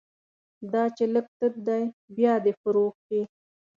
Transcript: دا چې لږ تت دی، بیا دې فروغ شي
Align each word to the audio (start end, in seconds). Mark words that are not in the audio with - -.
دا 0.71 0.83
چې 0.95 1.03
لږ 1.13 1.27
تت 1.39 1.53
دی، 1.67 1.83
بیا 2.15 2.33
دې 2.43 2.51
فروغ 2.61 2.93
شي 3.07 3.21